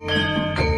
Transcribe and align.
Música 0.00 0.69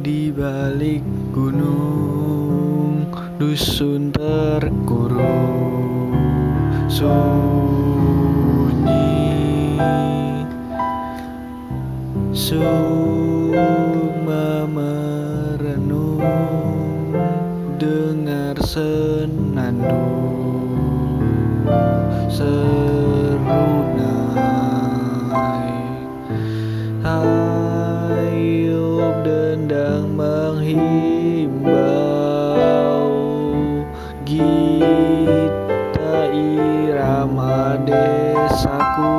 Di 0.00 0.32
balik 0.32 1.04
gunung 1.28 3.04
dusun 3.36 4.08
terkurung 4.08 5.20
sunyi. 6.88 8.16
Suma 12.32 13.84
merenung 14.64 16.24
dengar 17.76 18.56
senandung 18.64 20.00
irama 37.40 37.80
desaku 37.88 39.16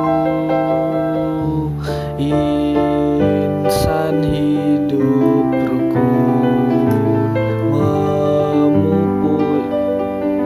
Insan 2.22 4.22
hidup 4.22 5.50
rukun 5.50 7.34
Memupuk 7.66 9.66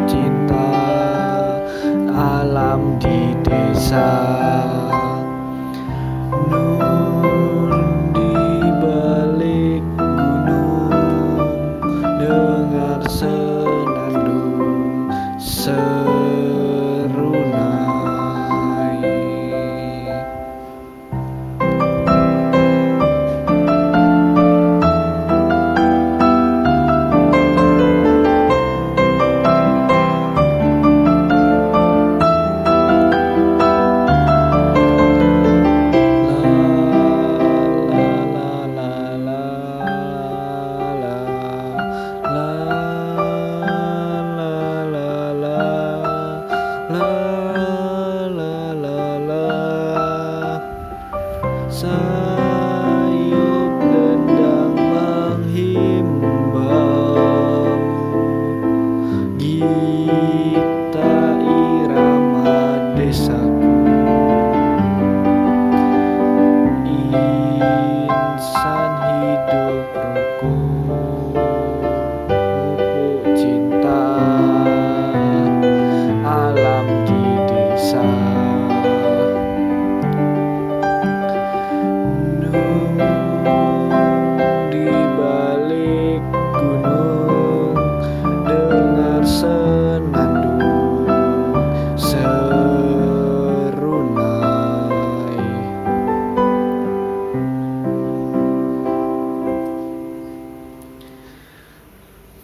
cinta 0.08 0.72
alam 2.16 2.96
di 2.96 3.36
desa 3.44 4.08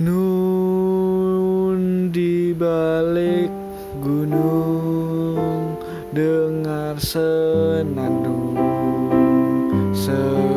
Nun 0.02 1.78
di 2.10 2.50
balik 2.50 3.54
gunung 4.02 5.78
dengar 6.10 6.98
senandung 6.98 8.58
serunai 9.94 10.51